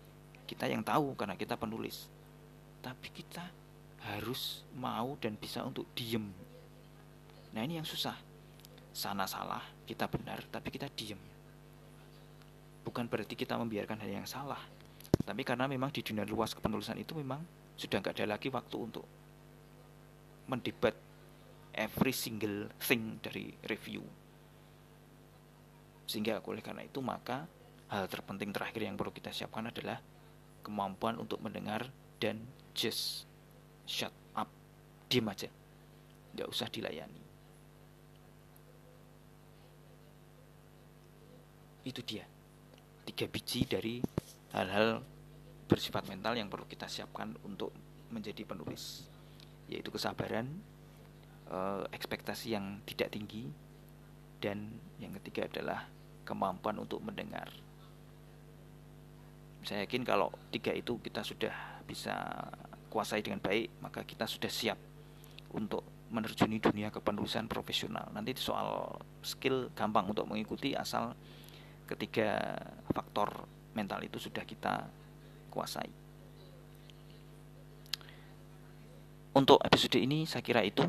kita 0.51 0.67
yang 0.67 0.83
tahu 0.83 1.15
karena 1.15 1.39
kita 1.39 1.55
penulis 1.55 2.11
tapi 2.83 3.07
kita 3.15 3.47
harus 4.11 4.67
mau 4.75 5.15
dan 5.23 5.39
bisa 5.39 5.63
untuk 5.63 5.87
diem 5.95 6.27
nah 7.55 7.63
ini 7.63 7.79
yang 7.79 7.87
susah 7.87 8.31
sana 8.91 9.23
salah, 9.23 9.63
kita 9.87 10.05
benar, 10.11 10.43
tapi 10.51 10.67
kita 10.67 10.91
diem. 10.91 11.19
Bukan 12.83 13.07
berarti 13.07 13.39
kita 13.39 13.55
membiarkan 13.55 14.03
hal 14.03 14.11
yang 14.23 14.27
salah, 14.27 14.59
Tapi 15.21 15.45
karena 15.45 15.69
memang 15.69 15.93
di 15.93 16.01
dunia 16.01 16.25
luas 16.25 16.57
kepenulisan 16.57 16.97
itu 16.97 17.13
memang 17.13 17.45
sudah 17.77 18.01
nggak 18.01 18.17
ada 18.17 18.33
lagi 18.33 18.49
waktu 18.49 18.73
untuk 18.73 19.05
mendebat 20.49 20.97
every 21.77 22.09
single 22.09 22.65
thing 22.81 23.21
dari 23.21 23.53
review. 23.69 24.01
Sehingga 26.09 26.41
oleh 26.41 26.65
karena 26.65 26.81
itu 26.81 27.05
maka 27.05 27.45
hal 27.93 28.09
terpenting 28.09 28.49
terakhir 28.49 28.81
yang 28.81 28.97
perlu 28.97 29.13
kita 29.13 29.29
siapkan 29.29 29.69
adalah 29.69 30.01
kemampuan 30.61 31.17
untuk 31.17 31.41
mendengar 31.41 31.89
dan 32.21 32.41
just 32.77 33.25
shut 33.85 34.13
up, 34.37 34.47
diam 35.11 35.27
aja, 35.27 35.49
nggak 36.37 36.47
usah 36.47 36.69
dilayani. 36.69 37.21
Itu 41.81 42.05
dia. 42.05 42.23
Tiga 43.01 43.25
biji 43.25 43.65
dari 43.65 43.97
hal-hal 44.53 45.01
bersifat 45.65 46.05
mental 46.05 46.37
yang 46.37 46.51
perlu 46.51 46.67
kita 46.69 46.85
siapkan 46.85 47.33
untuk 47.47 47.73
menjadi 48.11 48.43
penulis 48.43 49.07
yaitu 49.71 49.87
kesabaran 49.87 50.51
eh, 51.47 51.83
ekspektasi 51.95 52.51
yang 52.51 52.83
tidak 52.83 53.15
tinggi 53.15 53.47
dan 54.43 54.67
yang 54.99 55.15
ketiga 55.23 55.47
adalah 55.47 55.87
kemampuan 56.27 56.75
untuk 56.83 56.99
mendengar 56.99 57.47
saya 59.61 59.85
yakin 59.85 60.01
kalau 60.05 60.33
tiga 60.49 60.73
itu 60.73 60.97
kita 61.01 61.21
sudah 61.21 61.83
bisa 61.85 62.13
kuasai 62.89 63.21
dengan 63.21 63.39
baik 63.39 63.81
maka 63.81 64.01
kita 64.03 64.25
sudah 64.25 64.49
siap 64.51 64.79
untuk 65.53 65.85
menerjuni 66.11 66.59
dunia 66.59 66.91
kepenulisan 66.91 67.47
profesional 67.47 68.11
nanti 68.11 68.35
soal 68.35 68.99
skill 69.23 69.71
gampang 69.71 70.11
untuk 70.11 70.27
mengikuti 70.27 70.75
asal 70.75 71.15
ketiga 71.91 72.55
faktor 72.95 73.47
mental 73.75 73.99
itu 74.03 74.19
sudah 74.19 74.43
kita 74.47 74.87
kuasai. 75.51 75.91
Untuk 79.31 79.63
episode 79.63 79.99
ini 79.99 80.27
saya 80.27 80.43
kira 80.43 80.63
itu 80.63 80.83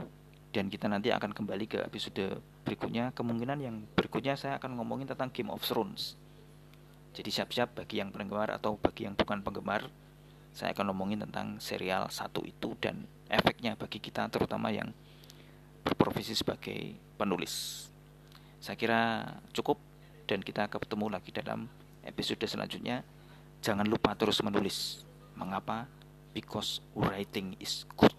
dan 0.51 0.67
kita 0.67 0.91
nanti 0.91 1.15
akan 1.15 1.31
kembali 1.31 1.67
ke 1.67 1.79
episode 1.87 2.43
berikutnya. 2.67 3.15
Kemungkinan 3.15 3.59
yang 3.63 3.87
berikutnya 3.95 4.35
saya 4.35 4.59
akan 4.59 4.79
ngomongin 4.79 5.11
tentang 5.11 5.31
Game 5.31 5.51
of 5.51 5.63
Thrones. 5.63 6.19
Jadi 7.13 7.29
siap-siap 7.29 7.77
bagi 7.77 8.01
yang 8.01 8.09
penggemar 8.09 8.49
atau 8.57 8.81
bagi 8.81 9.05
yang 9.05 9.13
bukan 9.13 9.45
penggemar, 9.45 9.93
saya 10.53 10.73
akan 10.73 10.93
ngomongin 10.93 11.25
tentang 11.29 11.61
serial 11.61 12.09
satu 12.09 12.45
itu 12.45 12.73
dan 12.81 13.05
efeknya 13.29 13.77
bagi 13.77 14.01
kita 14.01 14.29
terutama 14.33 14.73
yang 14.73 14.93
berprofesi 15.85 16.33
sebagai 16.37 16.97
penulis. 17.17 17.89
Saya 18.61 18.77
kira 18.77 19.01
cukup 19.53 19.81
dan 20.25 20.41
kita 20.41 20.69
ketemu 20.71 21.13
lagi 21.13 21.35
dalam 21.35 21.69
episode 22.05 22.45
selanjutnya. 22.47 23.05
Jangan 23.61 23.89
lupa 23.89 24.15
terus 24.17 24.41
menulis. 24.41 25.03
Mengapa? 25.35 25.89
Because 26.33 26.81
writing 26.97 27.57
is 27.61 27.85
good. 27.97 28.12